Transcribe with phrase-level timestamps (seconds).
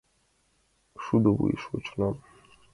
[1.03, 2.15] Шудо вуеш шочынам.